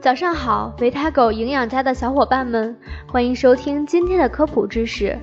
[0.00, 2.74] 早上好，维他狗营养家的小伙伴们，
[3.06, 5.14] 欢迎收听今天的科普知识。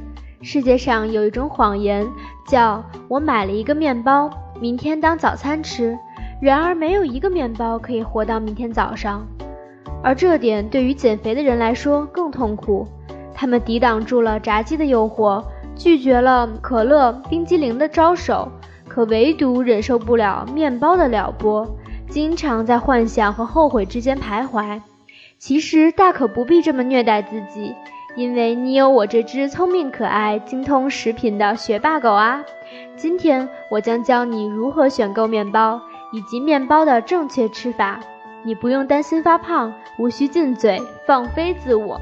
[0.43, 2.07] 世界上有一种谎言，
[2.47, 4.29] 叫我买了一个面包，
[4.61, 5.97] 明天当早餐吃。
[6.39, 9.25] 然而，没有一个面包可以活到明天早上。
[10.03, 12.87] 而这点对于减肥的人来说更痛苦。
[13.33, 15.43] 他们抵挡住了炸鸡的诱惑，
[15.75, 18.47] 拒绝了可乐、冰激凌的招手，
[18.87, 21.67] 可唯独忍受不了面包的撩拨。
[22.17, 24.81] 经常在幻想和后悔之间徘徊，
[25.37, 27.75] 其实大可不必这么虐待自己，
[28.15, 32.43] 因为你有我这只聪明可爱、精通食品的学霸狗啊！
[32.95, 35.79] 今天我将教你如何选购面包
[36.11, 37.99] 以及面包的正确吃法，
[38.43, 42.01] 你不用担心发胖，无需进嘴放飞自我。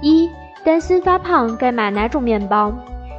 [0.00, 0.30] 一
[0.62, 2.72] 担心发胖该买哪种面包？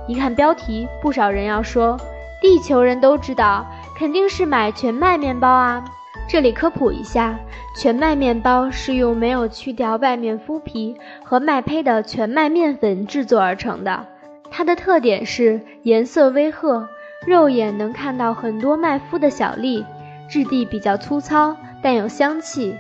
[0.07, 1.99] 一看标题，不少人要说，
[2.41, 3.65] 地球人都知道。
[3.99, 5.83] 肯定是买全麦面包啊！
[6.29, 7.37] 这里科普一下，
[7.75, 14.05] 全麦面包是用没有去掉外面麸皮和麦胚的全麦面粉制作而成的。
[14.49, 16.87] 它的特点是颜色微褐，
[17.27, 19.85] 肉眼能看到很多麦麸的小粒，
[20.29, 22.73] 质地比较粗糙，但有香气。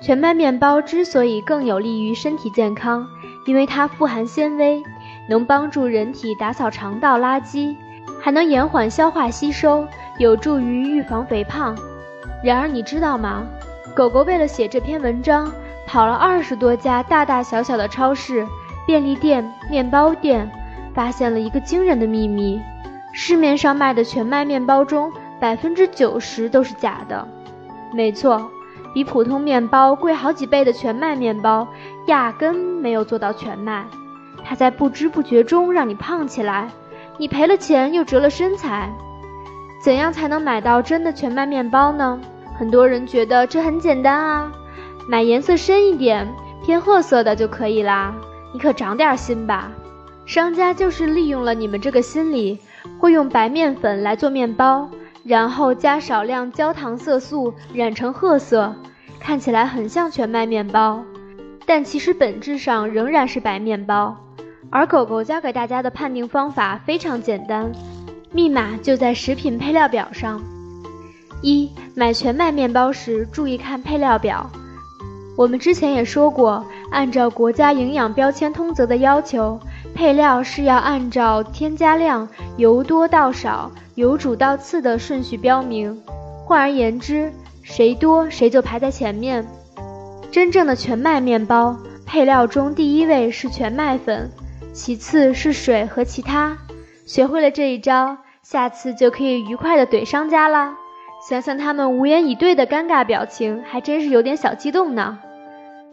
[0.00, 3.04] 全麦面包之所以更有利于身体健康，
[3.48, 4.80] 因为它富含纤维，
[5.28, 7.74] 能帮助人体打扫肠道垃圾。
[8.20, 9.86] 还能延缓消化吸收，
[10.18, 11.76] 有助于预防肥胖。
[12.42, 13.46] 然而，你知道吗？
[13.94, 15.50] 狗狗为了写这篇文章，
[15.86, 18.46] 跑了二十多家大大小小的超市、
[18.86, 20.50] 便利店、面包店，
[20.92, 22.60] 发现了一个惊人的秘密：
[23.12, 27.26] 市面上卖的全麦面包中，百分之九十都是假的。
[27.92, 28.50] 没错，
[28.92, 31.66] 比普通面包贵好几倍的全麦面包，
[32.06, 33.84] 压根没有做到全麦，
[34.44, 36.68] 它在不知不觉中让你胖起来。
[37.16, 38.92] 你赔了钱又折了身材，
[39.84, 42.18] 怎样才能买到真的全麦面包呢？
[42.58, 44.50] 很多人觉得这很简单啊，
[45.06, 46.26] 买颜色深一点、
[46.64, 48.14] 偏褐色的就可以啦。
[48.54, 49.70] 你可长点心吧！
[50.24, 52.58] 商家就是利用了你们这个心理，
[52.98, 54.88] 会用白面粉来做面包，
[55.22, 58.74] 然后加少量焦糖色素染成褐色，
[59.20, 61.02] 看起来很像全麦面包，
[61.66, 64.16] 但其实本质上仍然是白面包。
[64.70, 67.70] 而狗狗教给大家的判定方法非常简单，
[68.34, 70.42] 密码就在食品配料表上。
[71.40, 74.50] 一买全麦面包时注意看配料表。
[75.36, 79.60] 我们之前也说过，按照国家营养标签通则的要求，
[79.94, 86.02] 配料是要按照添加量由多到少、由主到次的顺序标明。
[86.44, 89.46] 换而言之，谁多谁就排在前面。
[90.32, 94.28] 真正的全麦面包配料中第一位是全麦粉。
[94.72, 96.58] 其次是水和其他，
[97.06, 98.18] 学会了这一招，
[98.54, 100.76] 下次就可以愉快的怼商家啦。
[101.28, 105.18] 想想他们无言以对的尴尬表情，还真是有点小激动呢。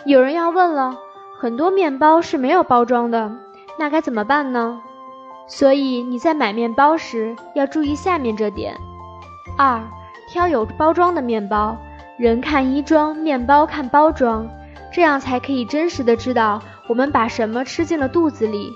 [0.05, 0.95] 有人要问了，
[1.39, 3.31] 很多面包是没有包装的，
[3.79, 4.79] 那该怎么办呢？
[5.47, 8.77] 所以你在买面包时要注意下面这点：
[9.57, 9.81] 二，
[10.29, 11.75] 挑有包装的面包，
[12.19, 14.47] 人看衣装，面包看包装。
[14.93, 18.71] 这样才可以真实的知道我们把什么吃进了肚子里。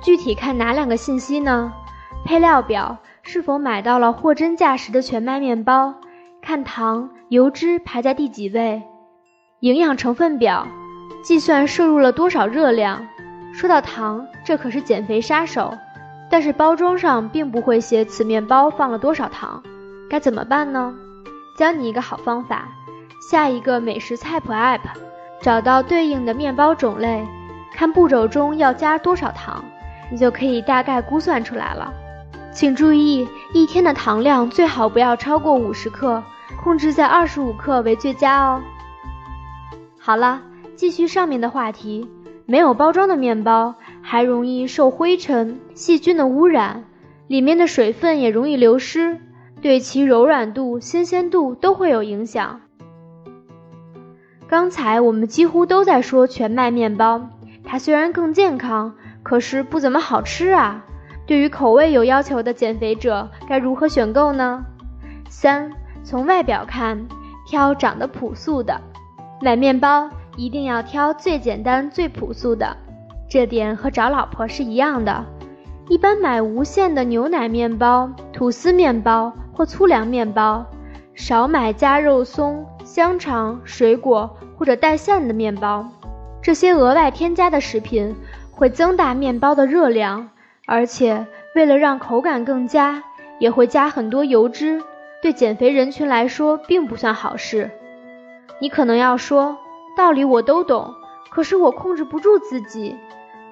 [0.00, 1.72] 具体看哪两个信息呢？
[2.24, 2.96] 配料表
[3.28, 5.92] 是否买到了货真价实的全麦面包？
[6.40, 8.80] 看糖、油脂排在第几位？
[9.58, 10.64] 营养成分表
[11.24, 13.04] 计算摄入了多少热量？
[13.52, 15.76] 说到糖，这可是减肥杀手。
[16.30, 19.60] 但是包装上并不会写此面包放了多少糖，
[20.08, 20.94] 该怎么办呢？
[21.58, 22.68] 教你一个好方法，
[23.28, 24.82] 下一个美食菜谱 app。
[25.42, 27.26] 找到对应的面包种类，
[27.74, 29.64] 看步骤中要加多少糖，
[30.12, 31.92] 你就可以大概估算出来了。
[32.56, 36.22] 请注意，一天的糖量最好不要超过五十克，
[36.64, 38.62] 控制在二十五克为最佳哦。
[39.98, 40.40] 好了，
[40.74, 42.08] 继续上面的话题，
[42.46, 46.84] 没有包装的面包还容易受灰尘、细菌的污染，
[47.26, 49.18] 里面的水分也容易流失，
[49.60, 52.62] 对其柔软度、新鲜度都会有影响。
[54.48, 57.28] 刚才我们几乎都在说全麦面包，
[57.64, 60.86] 它虽然更健康，可是不怎么好吃啊。
[61.26, 64.64] 对于口味有要求的减肥者，该如何选购呢？
[65.28, 65.72] 三，
[66.04, 67.06] 从外表看，
[67.48, 68.80] 挑长得朴素的。
[69.42, 72.76] 买面包一定要挑最简单、最朴素的，
[73.28, 75.24] 这点和找老婆是一样的。
[75.88, 80.64] 一般买无馅的牛奶面包、吐司面包或粗粮面包。
[81.14, 85.88] 少买加肉松、香肠、水果或者带馅的面包，
[86.42, 88.14] 这些额外添加的食品
[88.52, 90.28] 会增大面包的热量，
[90.66, 93.02] 而且为了让口感更佳，
[93.38, 94.82] 也会加很多油脂，
[95.22, 97.70] 对减肥人群来说并不算好事。
[98.58, 99.56] 你可能要说，
[99.96, 100.92] 道理我都懂，
[101.30, 102.96] 可是我控制不住自己。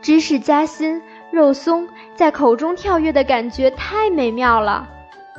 [0.02, 1.00] 知识夹心，
[1.30, 4.86] 肉松在口中跳跃的感觉太美妙了。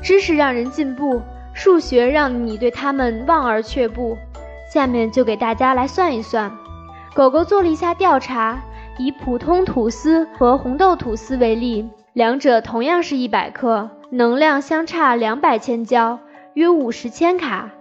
[0.01, 1.21] 知识让人进步，
[1.54, 4.18] 数学让你对他们望而却步。
[4.74, 6.51] 下面就给大家来算一算。
[7.13, 8.60] 狗狗做了一下调查，
[8.97, 16.19] 以普通吐司和红豆吐司为例，两者同样是一百克，能量相差两百千焦，
[16.53, 17.71] 约五十千卡。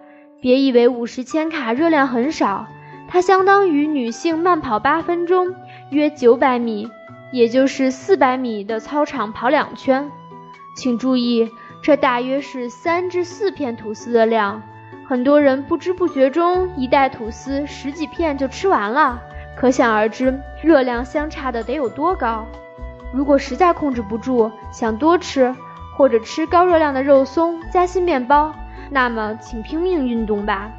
[0.40, 2.66] 别以为五十千卡热量很少，
[3.08, 5.54] 它相当于女性慢跑八分钟，
[5.90, 6.90] 约九百米，
[7.32, 10.10] 也就是四百米的操场跑两圈。
[10.76, 11.48] 请注意，
[11.80, 14.60] 这大约是三至四片吐司的量。
[15.06, 19.22] 很多人不知不觉中，一袋吐司十几片就吃完了，
[19.56, 22.46] 可想而知热量相差的得有多高。
[23.12, 25.54] 如果实在控制不住，想多吃，
[25.96, 28.52] 或者吃高热量的肉松、夹心面包。
[28.90, 30.70] 那么，请拼命运动吧。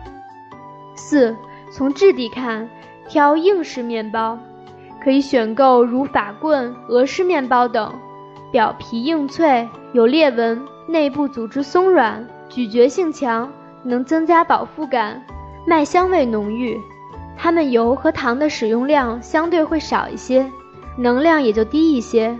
[0.95, 1.35] 四，
[1.71, 2.69] 从质地看，
[3.07, 4.37] 挑硬式面包，
[5.01, 7.93] 可以选购如法棍、俄式面包等，
[8.51, 13.51] 表皮硬脆，有裂纹，内部组织松软，咀嚼性强，
[13.83, 15.23] 能增加饱腹感，
[15.65, 16.77] 麦香味浓郁。
[17.37, 20.49] 它们油和糖的使用量相对会少一些，
[20.97, 22.37] 能量也就低一些。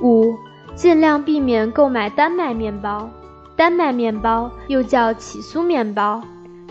[0.00, 0.34] 五，
[0.74, 3.08] 尽量避免购买丹麦面包。
[3.54, 6.20] 丹麦面包又叫起酥面包，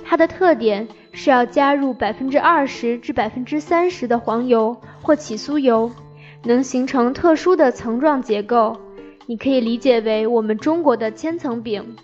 [0.03, 5.89] 它的特点是要加入百分之二十至百分之三十的黄油或起酥油，
[6.43, 8.75] 能形成特殊的层状结构。
[9.27, 11.95] 你可以理解为我们中国的千层饼，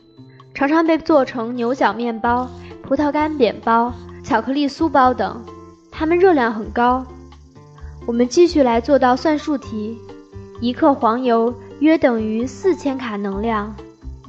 [0.53, 2.47] 常常被做成牛角面包、
[2.83, 3.91] 葡萄干扁包、
[4.27, 5.41] 巧克力酥包等，
[5.89, 7.05] 它们热量很高。
[8.05, 9.97] 我们继续来做道算术题：
[10.59, 13.73] 一克黄油约等于四千卡能量。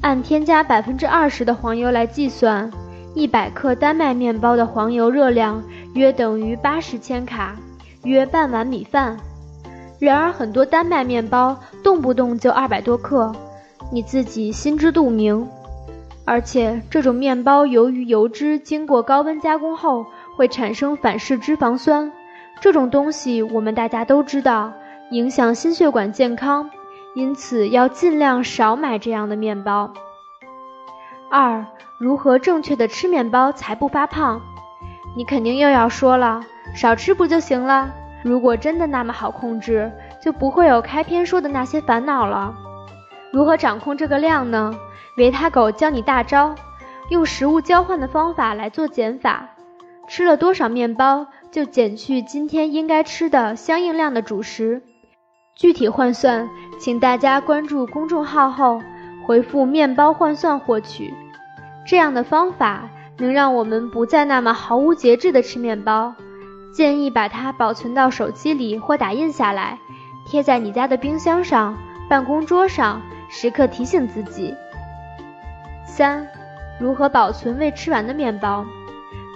[0.00, 2.70] 按添加百分之二十的黄油来计算，
[3.12, 5.60] 一百克丹麦面包的黄油热量
[5.94, 7.56] 约等于八十千卡，
[8.04, 9.16] 约半碗米饭。
[9.98, 13.34] 然而，很多丹麦面包动不动就二百多克，
[13.90, 15.44] 你自己心知肚明。
[16.28, 20.04] 而且，这种面包由于油脂经过高温加工后
[20.36, 22.12] 会产生反式脂肪酸，
[22.60, 24.70] 这种东西我们大家都知道，
[25.10, 26.68] 影响心血管健康。
[27.14, 29.90] 因此，要尽量少买这样的面包。
[31.30, 31.64] 二、
[31.98, 34.38] 如何正确的吃面包才不发胖？
[35.16, 36.42] 你肯定又要说了，
[36.74, 37.90] 少吃不就行了？
[38.22, 39.90] 如果真的那么好控制，
[40.22, 42.54] 就不会有开篇说的那些烦恼了。
[43.32, 44.78] 如何掌控这个量呢？
[45.18, 46.54] 维他狗教你大招，
[47.10, 49.50] 用食物交换的方法来做减法。
[50.08, 54.80] 吃了多少面包，就减去今天应该吃的相应量的主食。
[55.56, 56.48] 具体换算，
[56.78, 58.80] 请大家关注公众号后
[59.26, 61.12] 回复“面包换算”获取。
[61.84, 62.88] 这样的方法
[63.18, 66.14] 能让我们不再那么毫无节制地吃面包。
[66.72, 69.78] 建议把它保存到手机里或打印下来，
[70.26, 71.76] 贴在你家的冰箱上、
[72.08, 74.54] 办公桌上，时刻提醒自己。
[75.98, 76.24] 三、
[76.78, 78.64] 如何保存未吃完的面包？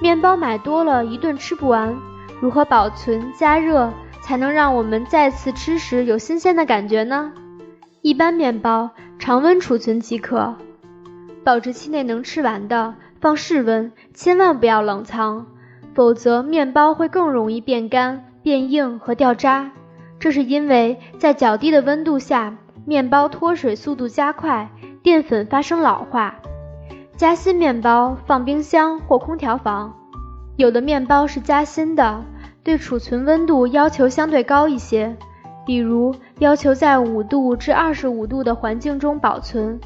[0.00, 1.92] 面包买多了一顿吃不完，
[2.40, 3.92] 如何保存加热？
[4.20, 7.32] 才能让我们再次吃时有新鲜的感觉呢。
[8.00, 10.54] 一般面包常温储存即可，
[11.42, 15.44] 保质期内能吃完的放室温，千万不要冷藏，
[15.96, 19.72] 否则面包会更容易变干、变硬和掉渣。
[20.20, 24.70] 这是因为在较低的温度下，面包脱水速度加快，
[25.02, 26.36] 淀粉发生老化。
[27.22, 29.94] 夹心面包放冰箱或空调房，
[30.56, 32.20] 有的面包是夹心的。
[32.64, 35.16] 对储存温度要求相对高一些，
[35.64, 39.78] 比如要求在五度至二十五度的环境中保存。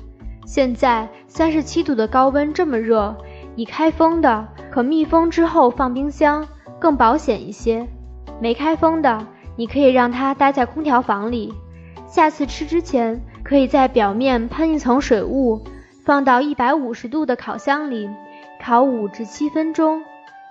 [0.46, 3.14] 现在三十七度的高温这么热，
[3.54, 7.86] 已开封的可密封之后放冰箱，更保险一些。
[8.40, 9.26] 没开封的，
[9.56, 11.52] 你可以让它待在空调房里。
[12.06, 15.60] 下次吃之前，可以在表面喷一层水雾，
[16.06, 18.08] 放到一百五十度的烤箱里，
[18.62, 20.04] 烤五至七分钟。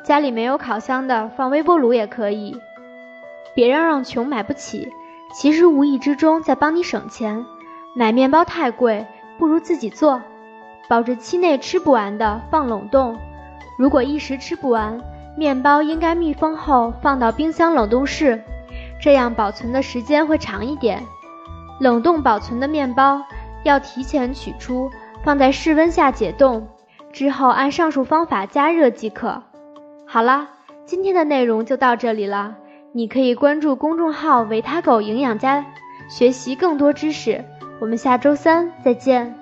[0.04, 2.60] 家里没有烤箱的，放微波炉也可以。
[3.54, 4.92] 别嚷嚷穷买不起，
[5.34, 7.46] 其实无意之中在帮你省钱。
[7.96, 9.08] 买面包太贵，
[9.40, 10.22] 不如自己做。
[10.90, 13.18] 保质期内吃不完的放冷冻。
[13.78, 15.00] 如果一时吃不完，
[15.38, 18.44] 面包应该密封后放到冰箱冷冻室，
[19.00, 21.02] 这样保存的时间会长一点。
[21.80, 23.22] 冷冻保存的面包
[23.64, 24.92] 要提前取出，
[25.26, 26.68] 放在室温下解冻，
[27.12, 29.42] 之后按上述方法加热即可。
[30.06, 30.50] 好了，
[30.86, 32.58] 今天的内容就到这里了。
[32.92, 35.66] 你可以关注公众号“维他狗营养家”，
[36.08, 37.44] 学习更多知识。
[37.82, 39.36] 我们下周三再见。